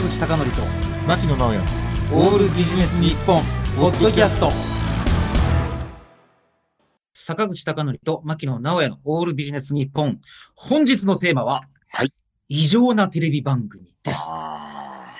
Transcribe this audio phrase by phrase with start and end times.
[0.00, 0.62] 坂口孝則と
[1.06, 1.60] 牧野直哉。
[2.14, 3.42] オールビジネス日本
[3.76, 4.50] ポッドキャスト。
[7.12, 10.18] 坂口孝則と牧野直哉のオールビジネス日本。
[10.54, 12.14] 本日のテーマは、はい、
[12.48, 14.30] 異常なテレビ番組です。
[14.30, 15.12] あ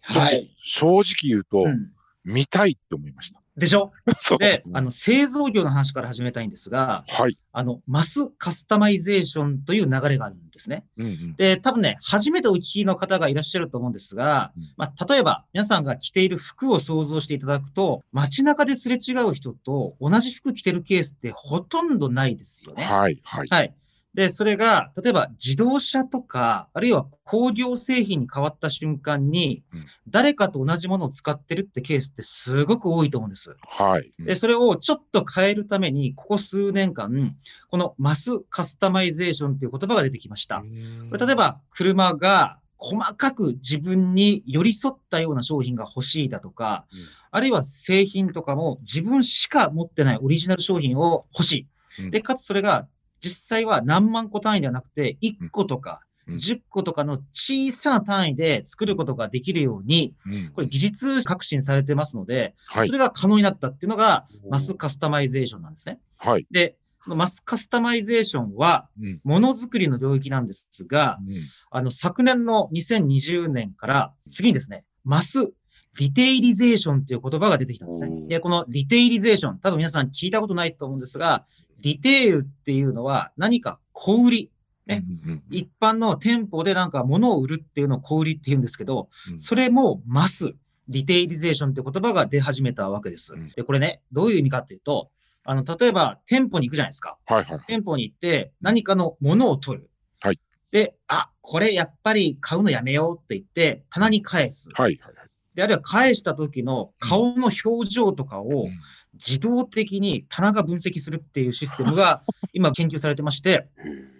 [0.00, 1.90] はい、正直言うと、うん、
[2.24, 3.42] 見たいって思いました。
[3.56, 3.92] でしょ？
[4.38, 7.38] であの製造業の話から始めたいんですがはい。
[7.52, 11.36] あのマスカスタマイゼーションという流れがあるんですねうんうん。
[11.36, 22.82] で、多分ね、初めてお聞きの方がいらっしゃると思うんですが、うんまあ、例えば皆さんが着ている服を想像していただくと、街中ですれ違う人と同じ服着てるケースってほとんどないですよね。
[22.82, 23.20] はい。
[23.24, 23.48] はい。
[23.48, 23.74] はい。
[24.14, 33.56] で、それが、例えば自動車とか、あるいは工業製品に変わった瞬間にうん、誰かと同じものを使ってるってケースってすごく多いと思うんです。
[33.66, 34.12] はい。
[34.18, 37.36] うんで、それをちょっと変えるために、ここ数年間、
[37.70, 40.60] このマスカスタマイゼーションっていう言葉が出てきました。
[40.60, 46.98] これ例えば車が細かく自分に寄り添ったような商品が欲しいだとか、うん
[47.36, 51.66] あるいは製品とかも自分しか持ってないオリジナル商品を欲しい。
[52.04, 52.86] うんで、かつそれが
[53.24, 65.98] 実際は何万個単位ではなくて1個とかうん10個とかの小さな単位で作ることができるように、うんこれ技術革新されてますので、はいそれが可能になったっていうのがマスカスタマイゼーションなんですね。
[66.18, 66.46] はい。
[66.50, 69.20] で、そのマスカスタマイゼーションはうん。
[69.22, 71.34] ものづくりの領域なんですが、うん
[71.70, 75.52] あの、昨年の2020年から次にですね、マス
[75.98, 78.04] リテイリゼーションという言葉が出てきたんです。
[78.06, 81.44] ねで、このリテイリゼーション、多分皆さん聞いたことないと思うんですが、
[81.84, 84.50] リテールっていうのは何か小売り、
[84.86, 90.54] ねうんうんうん一般の店舗でなんか物を売るっていうのを小売りって言うんですけど、うんそれもマス、
[90.88, 93.48] リテイリゼーションって言葉が出始めたわけですうん。
[93.50, 95.10] で、これね、どういう意味かっていうと、
[95.44, 97.18] あの、例えば店舗に行くじゃないですか。
[97.26, 97.44] はい。
[97.44, 97.60] はい。
[97.66, 99.90] 店舗に行って何かのものを取る。
[100.20, 100.40] はい。
[100.70, 104.70] で、あ、これやっぱり買うのやめようって言って棚に返す。
[104.72, 104.98] はい。
[105.02, 105.14] はい。
[105.54, 108.68] で、あるいは返した時の顔の表情とかを
[109.14, 113.68] 自動的に棚が分析するっていうシステムが 今研究されてまして、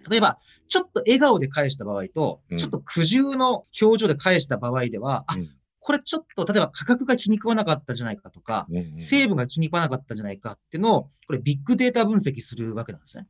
[0.09, 0.39] 例えば、
[0.69, 2.59] ちょっと笑顔で返した場合とう、ん。
[2.59, 5.51] ちょっと苦渋の表情で返した場合では、あうん、
[5.81, 8.67] これちょっと、例えば価格が気に食わなかったんじゃないかとか、
[8.97, 13.27] 成分が気に食わなかったんじゃないかっていうのを、これビッグデータ分析するわけなんですね。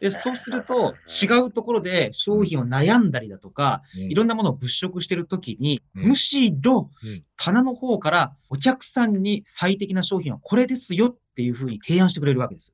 [0.00, 6.08] で、そうすると、違うところで商品を悩んだりだとか、いろんなものを物色してるときに、うん。
[6.08, 7.22] むしろうん。
[7.36, 12.72] 棚の方からお客さんに最適な商品はこれですよっていうふうに提案してくれるわけです。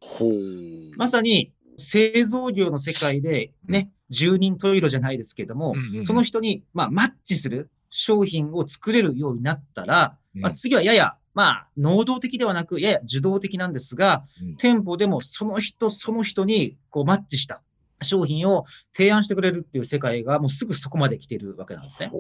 [0.97, 6.05] まさに製造業の世界でね、十人十色じゃないですけども、うんうんうん。
[6.05, 10.43] その人に、まあ、マッチする商品を作れるようになったら、うん。
[10.43, 17.61] まあ、次はやや、まあ、能動的ではなく、やや受動的なんですが、うん店舗でもその人その人にこうマッチした
[18.01, 18.65] 商品を
[18.97, 22.11] 提案してくれるっていう世界がもうすぐそこまで来てるわけなんですね。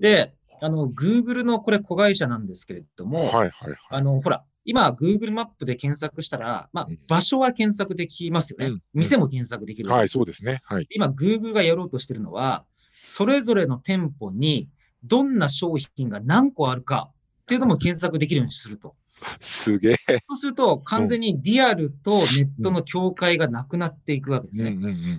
[0.00, 3.32] で、あの、Google のこれ子会社なんですけれども、はい。
[3.32, 3.50] はい。
[3.50, 3.76] はい。
[3.88, 8.66] あの、ほら、今 Google マップで検索したら、まあうん、場所は検索できますよね。
[8.66, 9.88] うん店も検索できる。
[9.88, 10.10] はい。
[10.10, 10.60] そうですね。
[10.64, 10.86] はい。
[10.90, 12.66] 今 Google がやろうとしてるのは、
[13.00, 14.68] それぞれの店舗に
[15.04, 17.10] どんな商品が何個あるか
[17.46, 18.96] っていうのも検索できるようにすると。
[19.38, 19.96] すげえ。
[20.28, 24.76] そうすると、完全にリアルとネットの境界がなくなっていくわけですね。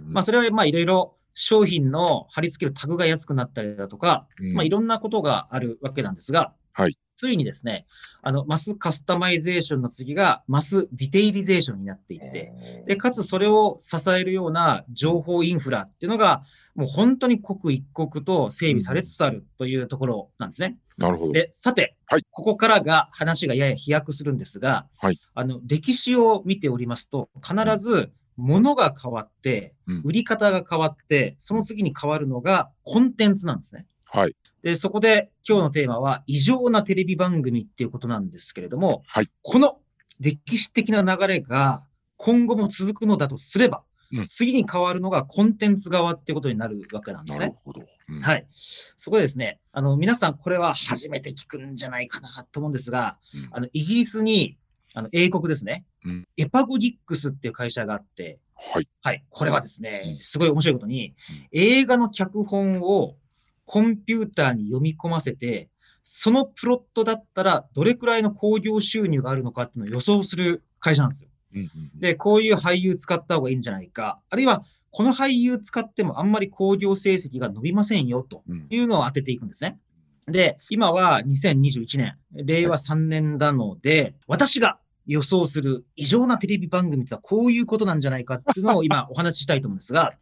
[0.07, 7.87] まあ、それはまあ、いろいろ商品の貼り付けるタグが安くなったりだとか、うんまあ、いろんなことがあるわけなんですが、はいついにですね、
[8.21, 16.43] あの、マスカスタマイゼーションの次がマスリテイリゼーションになっていって、で、かつそれを支えるような情報インフラっていうのが、
[16.75, 20.77] もう本当に刻一刻と整備されつつあるというところなんですね。
[20.97, 21.31] なるほど。
[21.33, 33.85] で、さて、はいここからが話がやや飛躍するんですが、はいあの、歴史を見ておりますと、必ず物が変わってうん、売り方が変わって、その次に変わるのがコンテンツなんですね。
[34.05, 34.35] はい。
[34.63, 39.79] で、そこで今日のテーマは異常なテレビ番組っていうことなんですけれども、はいこの
[40.19, 41.83] 歴史的な流れが
[42.15, 47.57] 今後も続くのだとすれば、うん次に変わるのがコンテンツ側っていうことになるわけなんですねなる。
[47.63, 47.81] ほど。
[48.09, 48.47] うんはい。
[48.51, 54.57] そこでですね、あの、皆さんこれは初めて聞くんじゃないかなと思うんですが、うんあの、イギリスに、
[54.93, 58.87] あの、英国ですね、うんエパゴギックスっていう会社があって、はい。
[59.01, 59.23] はい。
[59.29, 63.15] これはですねう、んすごい面白いことにうん、映画の脚本を
[63.65, 65.69] コンピューターに読み込ませて、
[66.03, 71.29] そのプロットだったらどれくらいの興行収入があるのかっていうのを予想する会社なんですよ。
[71.95, 74.19] で、こういう俳優使った方がいいんじゃないか。
[74.29, 78.67] あるいは、この俳優使ってもあんまり興行成績が伸びませんよとうん。
[78.69, 79.77] いうのを当てていくんですね。
[80.27, 90.13] で、今は2021年、令和3年なので、私が予想する異常なテレビ番組とはこういうことなんじゃないかっていうのを今お話ししたいと思うんですが、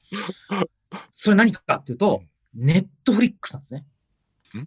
[1.12, 2.24] それ何かっていうと、
[2.54, 3.86] ネットフリックスなんですね。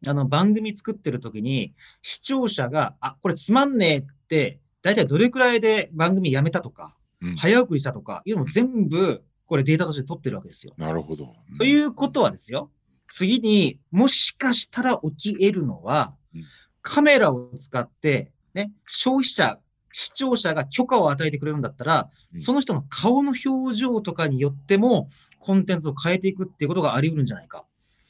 [0.06, 7.36] あの番組作ってる時に視聴者が、あ、これつまんねえって、大体どれくらいで番組やめたとか、うん。
[7.36, 10.74] 早送りしたとか、いうのも全部これデータとして取ってるわけですよ。
[10.76, 11.34] なるほど。
[11.58, 12.70] ということはですよ、
[13.08, 16.44] 次にもしかしたら起き得るのはうん、
[16.82, 19.58] カメラを使って、ね、消費者、
[19.92, 25.08] 視聴者が許可を与えてくれるんだったら、うんその人の顔の表情とかによっても、
[25.40, 27.64] コンテンツを変えていくっていうことがあり得るんじゃないか。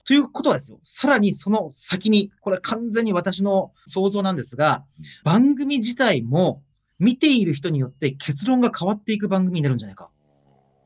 [0.04, 4.84] ということはですよ、さらにその先に、これ完全に私の想像なんですが、
[5.22, 6.62] 番組自体も
[6.98, 10.08] 見ている人によって結論が変わっていく番組になるんじゃないか。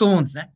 [0.02, 0.50] と思うんですね。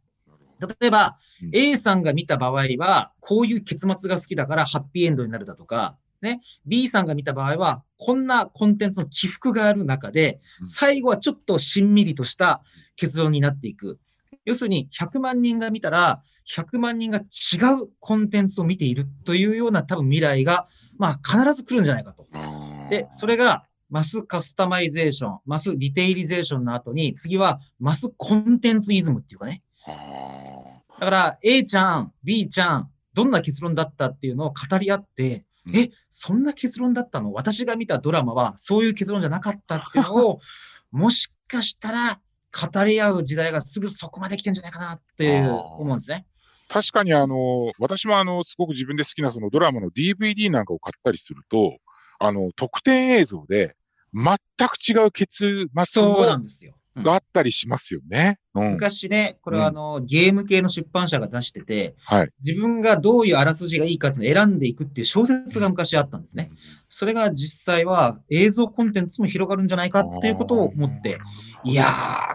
[0.80, 12.62] 例えばうん、A さんが見た場合は、こういう結末が好きだからハッピーエンドになるだとか、ね、B さんが見た場合は、こんなコンテンツの起伏がある中で、うん最後はちょっとしんみりとした
[12.96, 13.98] 結論になっていく。
[14.44, 17.22] 要するに、100万人が見たら、100万人が違
[17.82, 20.66] うコンテンツを見ているというような多分未来が、
[20.96, 22.26] まあ必ず来るんじゃないかと。
[22.90, 29.62] で、それが、マスカスタマイゼーション、マスリテイリゼーションの後に、次はマスコンテンツイズムっていうかね。
[29.86, 29.90] あ
[30.98, 37.32] だから、A ちゃん、B ちゃん、どんな結論だったっていうのを語り合って、うんえ、そんな結論だったの？
[37.32, 40.40] 私が見たドラマはそういう結論じゃなかったっていうのを、
[40.92, 42.20] もしかしたら
[42.52, 46.26] 語り合う時代がすぐそこまで来てんじゃないかなって思うんですね。
[46.70, 51.78] ー確かにあの、私もあの、すごく自分で好きなそのドラマの DVD なんかを買ったりすると、
[52.18, 53.75] あの、特典映像で
[54.16, 56.02] 全く違う結末
[57.02, 58.38] があったりしますよね。
[58.54, 58.72] うん。
[58.72, 62.30] 昔ね、これはあの、ゲーム系の出版社が出してて、はい。
[62.42, 66.50] 自分がどういうあらすじがいいかっていうのを選んでいくっていう小説が昔あったんですね。
[66.88, 71.18] それが実際は映像コンテンツも広がるんじゃないかっていうことを思って、
[71.64, 71.86] いやー、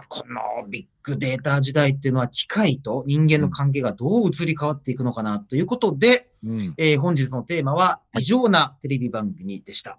[0.08, 6.74] このビッグデータ時代っていうのは機械と人間の関係がどう移り変わっていくのかなということで、うん。
[6.76, 9.98] えー本日のテーマは異常なテレビ番組でした。